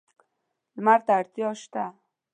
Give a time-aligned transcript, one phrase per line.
[0.75, 1.83] لمر ته اړتیا شته.